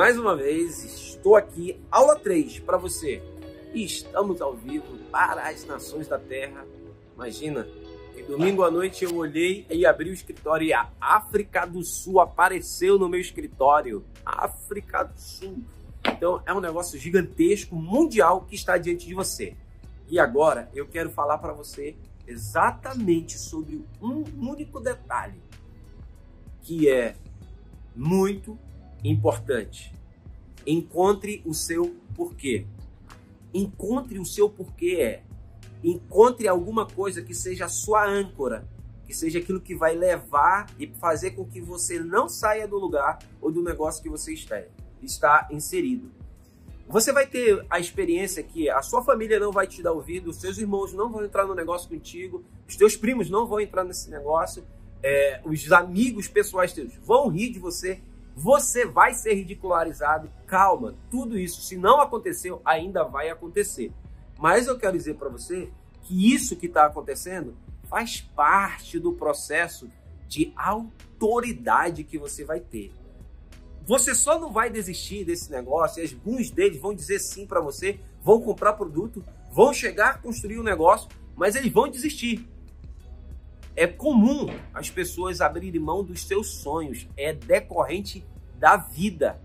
mais 0.00 0.16
uma 0.16 0.34
vez 0.34 0.82
estou 0.82 1.36
aqui, 1.36 1.78
aula 1.90 2.18
3 2.18 2.60
para 2.60 2.78
você. 2.78 3.22
E 3.74 3.84
estamos 3.84 4.40
ao 4.40 4.56
vivo 4.56 4.96
para 5.12 5.46
as 5.46 5.66
nações 5.66 6.08
da 6.08 6.18
Terra. 6.18 6.64
Imagina, 7.14 7.68
que 8.14 8.22
domingo 8.22 8.64
à 8.64 8.70
noite 8.70 9.04
eu 9.04 9.14
olhei 9.14 9.66
e 9.68 9.84
abri 9.84 10.08
o 10.08 10.14
escritório 10.14 10.66
e 10.66 10.72
a 10.72 10.88
África 10.98 11.66
do 11.66 11.84
Sul 11.84 12.18
apareceu 12.18 12.98
no 12.98 13.10
meu 13.10 13.20
escritório. 13.20 14.02
África 14.24 15.02
do 15.02 15.20
Sul. 15.20 15.58
Então 16.02 16.42
é 16.46 16.54
um 16.54 16.60
negócio 16.60 16.98
gigantesco, 16.98 17.76
mundial 17.76 18.46
que 18.48 18.54
está 18.54 18.78
diante 18.78 19.06
de 19.06 19.12
você. 19.12 19.54
E 20.08 20.18
agora 20.18 20.70
eu 20.74 20.88
quero 20.88 21.10
falar 21.10 21.36
para 21.36 21.52
você 21.52 21.94
exatamente 22.26 23.36
sobre 23.36 23.84
um 24.00 24.24
único 24.40 24.80
detalhe 24.80 25.42
que 26.62 26.88
é 26.88 27.14
muito 27.94 28.58
importante. 29.04 29.99
Encontre 30.66 31.42
o 31.44 31.54
seu 31.54 31.96
porquê. 32.14 32.66
Encontre 33.52 34.18
o 34.18 34.24
seu 34.24 34.48
porquê 34.48 34.98
é. 35.00 35.22
Encontre 35.82 36.46
alguma 36.46 36.86
coisa 36.86 37.22
que 37.22 37.34
seja 37.34 37.64
a 37.64 37.68
sua 37.68 38.06
âncora, 38.06 38.68
que 39.06 39.14
seja 39.14 39.38
aquilo 39.38 39.60
que 39.60 39.74
vai 39.74 39.94
levar 39.94 40.70
e 40.78 40.86
fazer 40.86 41.32
com 41.32 41.44
que 41.44 41.60
você 41.60 41.98
não 41.98 42.28
saia 42.28 42.68
do 42.68 42.78
lugar 42.78 43.18
ou 43.40 43.50
do 43.50 43.62
negócio 43.62 44.02
que 44.02 44.08
você 44.08 44.34
está, 44.34 44.62
está 45.02 45.48
inserido. 45.50 46.10
Você 46.86 47.12
vai 47.12 47.26
ter 47.26 47.64
a 47.70 47.78
experiência 47.78 48.42
que 48.42 48.68
a 48.68 48.82
sua 48.82 49.02
família 49.02 49.38
não 49.38 49.52
vai 49.52 49.66
te 49.66 49.80
dar 49.80 49.92
ouvido, 49.92 50.30
os 50.30 50.36
seus 50.36 50.58
irmãos 50.58 50.92
não 50.92 51.10
vão 51.10 51.24
entrar 51.24 51.46
no 51.46 51.54
negócio 51.54 51.88
contigo, 51.88 52.44
os 52.68 52.76
teus 52.76 52.96
primos 52.96 53.30
não 53.30 53.46
vão 53.46 53.60
entrar 53.60 53.84
nesse 53.84 54.10
negócio, 54.10 54.64
é, 55.02 55.40
os 55.44 55.70
amigos 55.72 56.28
pessoais 56.28 56.72
teus 56.72 56.92
vão 57.04 57.28
rir 57.28 57.50
de 57.50 57.58
você, 57.58 58.00
você 58.40 58.86
vai 58.86 59.12
ser 59.12 59.34
ridicularizado. 59.34 60.30
Calma, 60.46 60.94
tudo 61.10 61.38
isso, 61.38 61.60
se 61.60 61.76
não 61.76 62.00
aconteceu, 62.00 62.62
ainda 62.64 63.04
vai 63.04 63.28
acontecer. 63.28 63.92
Mas 64.38 64.66
eu 64.66 64.78
quero 64.78 64.96
dizer 64.96 65.16
para 65.16 65.28
você 65.28 65.70
que 66.02 66.34
isso 66.34 66.56
que 66.56 66.64
está 66.64 66.86
acontecendo 66.86 67.54
faz 67.82 68.22
parte 68.22 68.98
do 68.98 69.12
processo 69.12 69.90
de 70.26 70.54
autoridade 70.56 72.02
que 72.02 72.16
você 72.16 72.42
vai 72.42 72.60
ter. 72.60 72.90
Você 73.86 74.14
só 74.14 74.38
não 74.38 74.50
vai 74.50 74.70
desistir 74.70 75.22
desse 75.22 75.50
negócio, 75.50 76.02
e 76.02 76.10
alguns 76.10 76.50
deles 76.50 76.80
vão 76.80 76.94
dizer 76.94 77.18
sim 77.18 77.46
para 77.46 77.60
você, 77.60 78.00
vão 78.22 78.40
comprar 78.40 78.72
produto, 78.72 79.22
vão 79.52 79.74
chegar 79.74 80.10
a 80.12 80.18
construir 80.18 80.58
um 80.58 80.62
negócio, 80.62 81.10
mas 81.36 81.56
eles 81.56 81.70
vão 81.70 81.88
desistir. 81.88 82.48
É 83.80 83.86
comum 83.86 84.46
as 84.74 84.90
pessoas 84.90 85.40
abrirem 85.40 85.80
mão 85.80 86.04
dos 86.04 86.26
seus 86.26 86.48
sonhos, 86.48 87.08
é 87.16 87.32
decorrente 87.32 88.22
da 88.58 88.76
vida. 88.76 89.40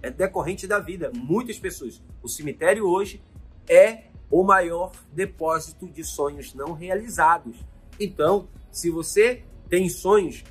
É 0.00 0.12
decorrente 0.12 0.64
da 0.64 0.78
vida. 0.78 1.10
Muitas 1.12 1.58
pessoas. 1.58 2.00
O 2.22 2.28
cemitério 2.28 2.86
hoje 2.86 3.20
é 3.68 4.04
o 4.30 4.44
maior 4.44 4.92
depósito 5.12 5.88
de 5.88 6.04
sonhos 6.04 6.54
não 6.54 6.72
realizados. 6.72 7.56
Então, 7.98 8.46
se 8.70 8.90
você 8.90 9.42
tem 9.68 9.88
sonhos, 9.88 10.44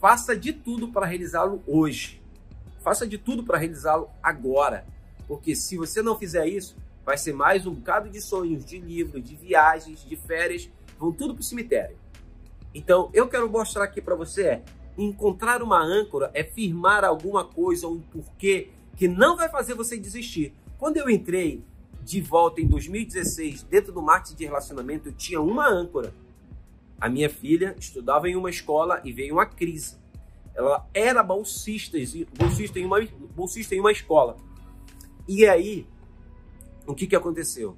faça 0.00 0.34
de 0.34 0.50
tudo 0.50 0.88
para 0.88 1.04
realizá-lo 1.04 1.62
hoje. 1.66 2.22
Faça 2.82 3.06
de 3.06 3.18
tudo 3.18 3.44
para 3.44 3.58
realizá-lo 3.58 4.08
agora. 4.22 4.86
Porque 5.28 5.54
se 5.54 5.76
você 5.76 6.00
não 6.00 6.16
fizer 6.16 6.46
isso, 6.46 6.78
vai 7.04 7.18
ser 7.18 7.34
mais 7.34 7.66
um 7.66 7.74
bocado 7.74 8.08
de 8.08 8.22
sonhos, 8.22 8.64
de 8.64 8.78
livros, 8.78 9.22
de 9.22 9.36
viagens, 9.36 10.02
de 10.02 10.16
férias, 10.16 10.70
vão 10.98 11.12
tudo 11.12 11.34
para 11.34 11.42
o 11.42 11.44
cemitério. 11.44 11.99
Então, 12.74 13.10
eu 13.12 13.28
quero 13.28 13.50
mostrar 13.50 13.84
aqui 13.84 14.00
para 14.00 14.14
você 14.14 14.42
é 14.44 14.62
encontrar 14.96 15.62
uma 15.62 15.80
âncora, 15.82 16.30
é 16.34 16.44
firmar 16.44 17.04
alguma 17.04 17.44
coisa 17.44 17.86
ou 17.86 17.94
um 17.94 18.00
porquê 18.00 18.70
que 18.96 19.08
não 19.08 19.36
vai 19.36 19.48
fazer 19.48 19.74
você 19.74 19.96
desistir. 19.96 20.54
Quando 20.78 20.98
eu 20.98 21.08
entrei 21.08 21.64
de 22.02 22.20
volta 22.20 22.60
em 22.60 22.66
2016 22.66 23.62
dentro 23.64 23.92
do 23.92 24.02
marketing 24.02 24.36
de 24.36 24.44
relacionamento, 24.44 25.08
eu 25.08 25.12
tinha 25.12 25.40
uma 25.40 25.68
âncora. 25.68 26.12
A 27.00 27.08
minha 27.08 27.30
filha 27.30 27.74
estudava 27.78 28.28
em 28.28 28.36
uma 28.36 28.50
escola 28.50 29.00
e 29.04 29.12
veio 29.12 29.34
uma 29.34 29.46
crise. 29.46 29.98
Ela 30.54 30.86
era 30.92 31.22
bolsista, 31.22 31.96
bolsista, 32.36 32.78
em, 32.78 32.84
uma, 32.84 33.00
bolsista 33.34 33.74
em 33.74 33.80
uma 33.80 33.92
escola. 33.92 34.36
E 35.26 35.46
aí, 35.46 35.86
o 36.86 36.94
que, 36.94 37.06
que 37.06 37.16
aconteceu? 37.16 37.76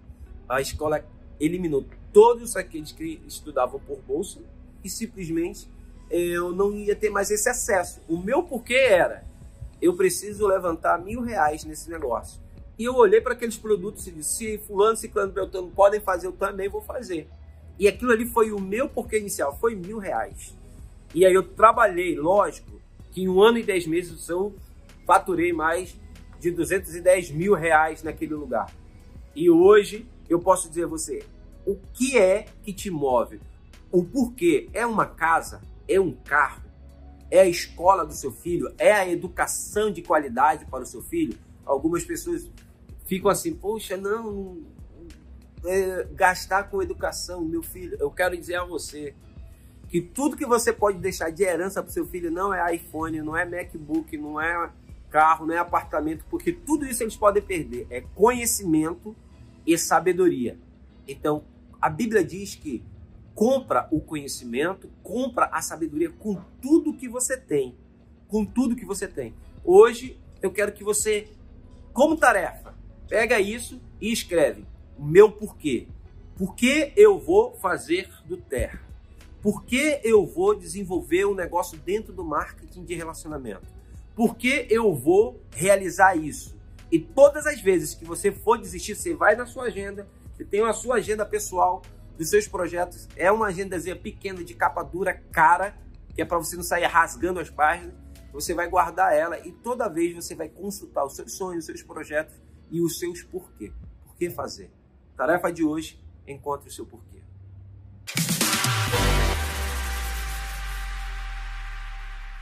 A 0.49 0.61
escola 0.61 1.05
eliminou 1.39 1.85
todos 2.13 2.57
aqueles 2.57 2.91
que 2.93 3.21
estudavam 3.27 3.79
por 3.79 4.01
bolsa 4.01 4.41
e 4.85 4.89
simplesmente 4.91 5.69
eu 6.11 6.53
não 6.53 6.75
ia 6.75 6.95
ter 6.95 7.11
mais 7.11 7.31
esse 7.31 7.49
acesso. 7.49 8.01
O 8.09 8.17
meu 8.17 8.43
porquê 8.43 8.75
era, 8.75 9.25
eu 9.81 9.95
preciso 9.95 10.47
levantar 10.47 10.99
mil 10.99 11.23
reais 11.23 11.65
nesse 11.65 11.91
negócio. 11.91 12.41
E 12.79 12.85
eu 12.85 12.95
olhei 12.95 13.21
para 13.21 13.33
aqueles 13.33 13.57
produtos 13.57 14.07
e 14.07 14.11
disse, 14.11 14.37
se 14.37 14.59
fulano, 14.59 14.97
ciclano, 14.97 15.33
beltrano 15.33 15.71
podem 15.71 16.01
fazer, 16.01 16.27
eu 16.27 16.33
também 16.33 16.69
vou 16.69 16.83
fazer. 16.83 17.29
E 17.79 17.89
aquilo 17.89 18.13
ali 18.13 18.27
foi 18.27 18.53
o 18.53 18.61
meu 18.61 18.89
porquê 18.89 19.19
inicial, 19.19 19.57
foi 19.59 19.75
mil 19.75 19.99
reais. 19.99 20.55
E 21.15 21.25
aí 21.25 21.35
eu 21.35 21.43
trabalhei, 21.43 22.17
lógico, 22.17 22.81
que 23.11 23.23
em 23.23 23.29
um 23.29 23.43
ano 23.43 23.59
e 23.59 23.63
dez 23.63 23.87
meses 23.87 24.29
eu 24.29 24.55
faturei 25.07 25.53
mais 25.53 25.95
de 26.41 26.51
210 26.51 27.31
mil 27.31 27.55
reais 27.55 28.03
naquele 28.03 28.35
lugar. 28.35 28.73
E 29.35 29.49
hoje 29.49 30.07
eu 30.29 30.41
posso 30.41 30.69
dizer 30.69 30.85
a 30.85 30.89
você, 30.89 31.25
o 31.67 31.77
que 31.95 32.19
é 32.19 32.47
que 32.63 32.73
te 32.73 32.91
move? 32.91 33.41
O 33.93 34.03
porquê? 34.03 34.71
É 34.73 34.87
uma 34.87 35.05
casa? 35.05 35.61
É 35.87 36.01
um 36.01 36.13
carro? 36.13 36.63
É 37.31 37.41
a 37.41 37.47
escola 37.47 38.07
do 38.07 38.15
seu 38.15 38.33
filho? 38.33 38.75
É 38.79 38.93
a 38.93 39.07
educação 39.07 39.91
de 39.91 40.01
qualidade 40.01 40.65
para 40.65 40.83
o 40.83 40.87
seu 40.87 41.03
filho? 41.03 41.39
Algumas 41.65 42.03
pessoas 42.03 42.51
ficam 43.05 43.31
assim, 43.31 43.55
poxa, 43.55 43.97
não, 43.97 44.63
é, 45.65 46.09
gastar 46.13 46.65
com 46.65 46.83
educação, 46.83 47.45
meu 47.45 47.63
filho. 47.63 47.97
Eu 48.01 48.11
quero 48.11 48.37
dizer 48.37 48.57
a 48.57 48.65
você, 48.65 49.15
que 49.89 50.01
tudo 50.01 50.39
que 50.39 50.47
você 50.47 50.73
pode 50.73 50.99
deixar 50.99 51.31
de 51.31 51.43
herança 51.43 51.83
para 51.83 51.91
o 51.91 51.93
seu 51.93 52.07
filho 52.07 52.31
não 52.31 52.53
é 52.53 52.75
iPhone, 52.75 53.21
não 53.21 53.37
é 53.37 53.45
MacBook, 53.45 54.17
não 54.17 54.41
é 54.41 54.71
carro, 55.11 55.45
não 55.45 55.55
é 55.55 55.59
apartamento, 55.59 56.25
porque 56.31 56.51
tudo 56.51 56.87
isso 56.87 57.03
eles 57.03 57.15
podem 57.15 57.43
perder. 57.43 57.87
É 57.91 58.01
conhecimento 58.01 59.15
e 59.67 59.77
sabedoria. 59.77 60.59
Então, 61.07 61.45
a 61.79 61.91
Bíblia 61.91 62.25
diz 62.25 62.55
que 62.55 62.83
compra 63.35 63.89
o 63.91 64.01
conhecimento, 64.01 64.91
compra 65.03 65.47
a 65.47 65.63
sabedoria 65.63 66.11
com 66.11 66.37
tudo 66.61 66.95
que 66.95 67.09
você 67.09 67.37
tem. 67.37 67.77
Com 68.29 68.45
tudo 68.45 68.77
que 68.77 68.85
você 68.85 69.09
tem. 69.09 69.35
Hoje, 69.65 70.19
eu 70.41 70.51
quero 70.51 70.73
que 70.73 70.85
você, 70.85 71.29
como 71.93 72.17
tarefa, 72.17 72.75
pega 73.09 73.41
isso 73.41 73.81
e 74.01 74.13
escreve 74.13 74.65
o 74.99 75.05
meu 75.05 75.31
porquê. 75.31 75.87
Por 76.37 76.55
que 76.55 76.93
eu 76.97 77.19
vou 77.19 77.55
fazer 77.55 78.09
do 78.25 78.37
Terra? 78.37 78.81
Por 79.43 79.65
que 79.65 80.01
eu 80.05 80.25
vou 80.25 80.55
desenvolver 80.55 81.27
um 81.27 81.35
negócio 81.35 81.79
dentro 81.79 82.13
do 82.13 82.25
marketing 82.25 82.85
de 82.85 82.95
relacionamento? 82.95 83.67
Por 84.15 84.37
que 84.37 84.67
eu 84.71 84.95
vou 84.95 85.41
realizar 85.51 86.17
isso? 86.17 86.57
E 86.91 86.99
todas 86.99 87.47
as 87.47 87.61
vezes 87.61 87.95
que 87.95 88.05
você 88.05 88.31
for 88.31 88.59
desistir, 88.59 88.95
você 88.95 89.15
vai 89.15 89.35
na 89.35 89.47
sua 89.47 89.65
agenda, 89.65 90.07
você 90.33 90.45
tem 90.45 90.63
a 90.63 90.73
sua 90.73 90.97
agenda 90.97 91.25
pessoal 91.25 91.83
dos 92.17 92.31
seus 92.31 92.47
projetos. 92.47 93.09
É 93.17 93.31
uma 93.31 93.47
agendazinha 93.47 93.97
pequena 93.97 94.43
de 94.43 94.55
capa 94.55 94.83
dura, 94.83 95.15
cara, 95.33 95.77
que 96.15 96.23
é 96.23 96.25
para 96.25 96.39
você 96.39 96.57
não 96.57 96.63
sair 96.63 96.85
rasgando 96.85 97.41
as 97.41 97.51
páginas. 97.51 97.95
Você 98.33 98.55
vai 98.55 98.69
guardar 98.69 99.15
ela 99.15 99.39
e 99.39 99.53
toda 99.53 99.89
vez 99.89 100.15
você 100.15 100.35
vai 100.35 100.49
consultar 100.49 101.05
os 101.05 101.15
seus 101.15 101.37
sonhos, 101.37 101.61
os 101.61 101.67
seus 101.67 101.83
projetos 101.83 102.35
e 102.71 102.81
os 102.81 102.99
seus 102.99 103.23
porquê. 103.23 103.73
Por 104.05 104.17
que 104.17 104.31
fazer? 104.31 104.71
Tarefa 105.17 105.53
de 105.53 105.63
hoje, 105.63 106.03
encontre 106.27 106.69
o 106.69 106.73
seu 106.73 106.87
porquê. 106.87 107.12